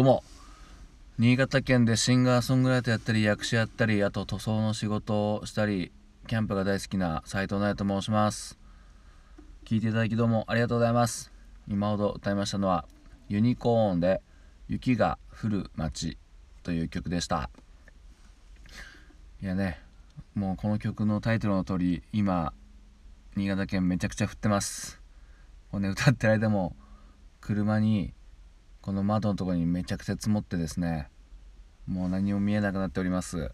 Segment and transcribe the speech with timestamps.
[0.00, 0.24] どうも
[1.18, 5.92] 新潟県でシンガーソングライターやったり役者やったりあと塗装の仕事をしたり
[6.26, 8.58] キャンプが大好きな斉藤直と申します。
[9.66, 11.30] 聞いていただきどうもありがとうございます。
[11.68, 12.86] 今ほど歌いましたのは
[13.28, 14.22] ユニコーンで
[14.68, 16.16] 雪が降る街
[16.62, 17.50] という曲でした。
[19.42, 19.82] いやね
[20.34, 22.54] もうこの曲のタイトルの通り今
[23.36, 24.98] 新潟県めちゃくちゃ降ってます。
[25.70, 26.74] もうね歌ってる間も
[27.42, 28.14] 車に
[28.82, 31.08] この窓のところにめちゃくちゃ積もってですね
[31.86, 33.50] もう何も見えなくなっております。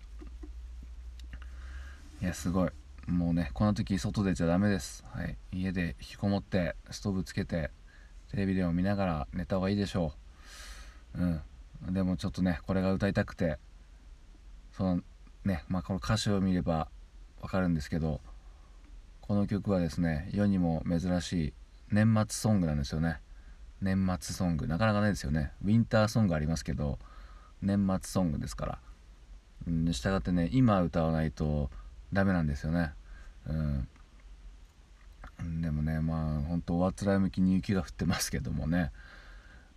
[2.22, 2.70] いやすごい。
[3.06, 7.70] もうねこの時外出ちゃダメです、はい、家で引きこもってストーブつけて
[8.30, 10.12] テレビでも見ながら寝た方がいいでしょ
[11.14, 11.22] う。
[11.22, 11.94] うん。
[11.94, 13.58] でもちょっとねこれが歌いたくて
[14.72, 15.00] その
[15.44, 16.88] ねまあこの歌詞を見れば
[17.40, 18.20] わかるんですけど
[19.20, 21.52] この曲はですね世にも珍しい
[21.90, 23.20] 年末ソングなんですよね。
[23.80, 25.52] 年末ソングなかなかないですよね。
[25.64, 26.98] ウィンターソングありますけど
[27.62, 28.78] 年末ソングですから。
[29.66, 31.70] うんしたがってね今歌わないと
[32.12, 32.92] ダメなんですよね。
[33.46, 33.88] うん。
[35.60, 38.92] でもねまあ本当おあつらい向きに雪が降ってますけどもね。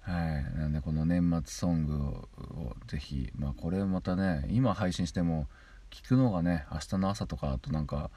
[0.01, 0.57] はい。
[0.57, 5.47] なんでこの年末ソングをぜひまあこれまたね今配信しても
[5.89, 8.11] 聞くのがね明日の朝とかだとなんか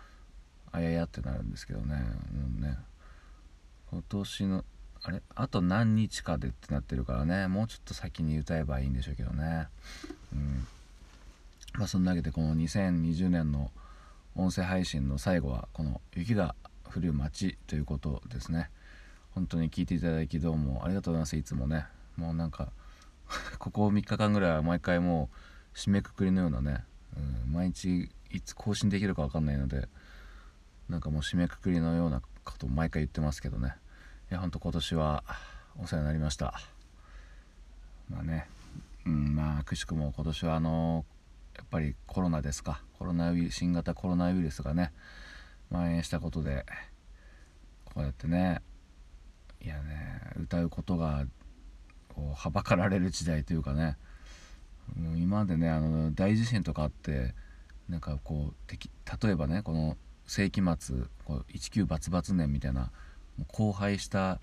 [0.71, 2.03] あややってなるんですけどね,、
[2.35, 2.79] うん、ね。
[3.91, 4.65] 今年の
[5.05, 5.23] あれ？
[5.35, 7.49] あと何日かでってなってるからね。
[7.49, 9.69] もうちょっと先に歌えばいいんでしょうけどね。
[10.33, 10.67] うん。
[11.75, 13.71] まあそんなわけでこの2020年の
[14.37, 16.55] 音声配信の最後はこの「雪が
[16.85, 18.71] 降る街」ということですね。
[19.35, 21.37] 本当に聞いていただきどうもありがとうございます。
[21.37, 21.87] いつもね。
[22.17, 22.73] もうなんか
[23.59, 25.31] ここ3日間ぐらいは毎回も
[25.75, 26.85] う締めくくりのようなね、
[27.17, 29.89] うん、毎日いつ更新できるか分かんないので
[30.89, 33.75] なんかもう締めくくりのようなことを毎回言ってますけどね。
[34.33, 35.25] いやほんと今年は
[35.79, 36.59] お世話になりました。
[38.09, 38.49] まあね
[39.05, 41.05] うんまあくしくも今年はあの
[41.55, 42.81] やっぱりコロナですか。
[42.99, 44.91] コロナウイ新型コロナウイルスがね
[45.71, 46.65] 蔓延したことで
[47.85, 48.63] こうやってね
[49.61, 51.27] いやね歌うことが
[52.09, 53.99] こうはばかられる時代というかね
[54.99, 57.35] もう今までねあの大地震とかあって
[57.87, 62.91] なんかこう例えばねこの世紀末こう19バツバツ年みたいな
[63.53, 64.41] 荒廃した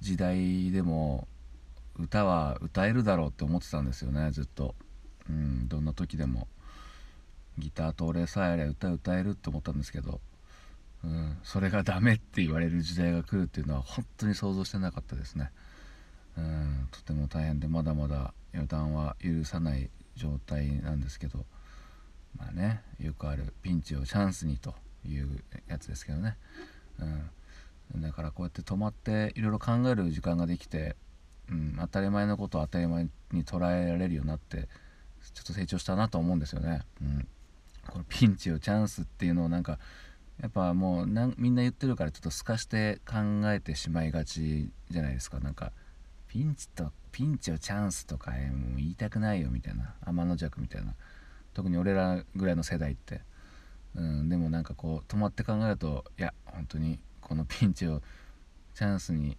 [0.00, 1.28] 時代でも
[1.96, 4.74] 歌は歌えるだろうって思ってたんですよねずっと。
[5.28, 6.48] うんどんな時でも。
[7.56, 10.20] ギターと俺さえあれ歌歌えるって思ったんですけど、
[11.04, 15.52] うん、それがダメって言われる時代が来るっていうのは本当に想像してなかったですね、
[16.36, 21.46] うん、とても大変でまだまだ予断は許さない状態なんですけど。
[22.38, 24.74] まあねよくあるピンチをチャンスにと
[25.06, 26.36] いうやつですけどね、
[26.98, 27.30] うん、
[27.96, 30.96] だからこうやって止まっていろいろ考える時間ができて、
[31.50, 34.68] うん、当たり前のことを当たり前に捉えられるようになって
[35.32, 36.82] ちょっと成長したなと思うんですよね。
[37.00, 37.28] うん、
[37.88, 39.78] このピンチをチャンスっていうのをなんか
[40.40, 43.16] やっぱもうみんな言ってるからちょっと透かして考
[43.52, 45.40] えてしまいがちじゃないですか。
[45.40, 45.72] なんか
[46.28, 49.94] ピンチとピンチをチャンスとかもう言いたくないよみたいな。
[50.04, 50.94] 天の弱みたいな。
[51.54, 53.20] 特に俺らぐらいの世代って、
[53.94, 58.02] うん、でもなんかこう止まって考えるといや本当にこのピンチを
[58.74, 59.36] チャンスに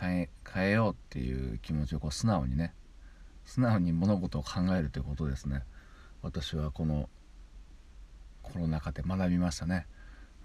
[0.00, 2.74] 変え変えようっていう気持ちをこう素直にね
[3.44, 5.62] 素直に物事を考えるということですね。
[6.22, 7.08] 私はこの
[8.42, 9.86] コロナ禍で学びましたね。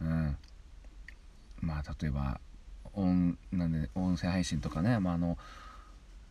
[0.02, 0.38] うん。
[1.62, 2.40] まあ例えば
[2.94, 5.38] 音なんで音声配信とかね、まあ、あの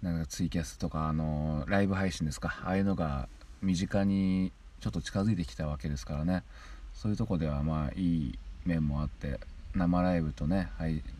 [0.02, 2.60] なんかツイキャスとかあのライブ配信ですか。
[2.64, 3.28] ああいうのが
[3.62, 6.44] 身近にちょっと近づいてきたわけですからね。
[6.92, 9.40] そういうとこではまあいい面もあって
[9.78, 10.70] 生ライブとね、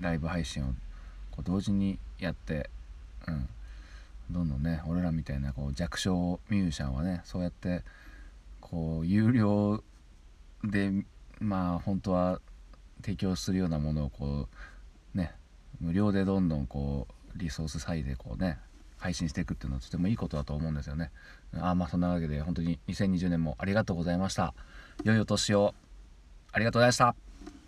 [0.00, 0.66] ライブ配信を
[1.30, 2.68] こう同時にやって、
[3.26, 3.48] うん、
[4.30, 7.82] どんどんね俺らみたいなこう弱小ミュージシャンはねそうやって
[8.60, 9.82] こう有料
[10.64, 10.90] で
[11.40, 12.40] まあ本当は
[13.02, 14.48] 提供するようなものをこ
[15.14, 15.32] うね
[15.80, 18.58] 無料でどんどんこうリソース割いでこうね
[18.98, 21.12] 配信していくっていうのはとてもいいことだと思うんですよね。
[21.54, 24.54] あまあそんなわけで本当に2020年もありがとうございました。
[25.04, 25.72] 良いお年を。
[26.50, 27.27] ありがとうございました。